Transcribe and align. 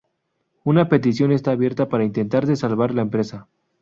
Una 0.63 0.89
petición 0.89 1.31
está 1.31 1.51
abierta 1.51 1.87
para 1.87 2.03
intentar 2.03 2.47
de 2.47 2.55
salvar 2.55 2.95
la 2.95 3.03
empresa. 3.03 3.47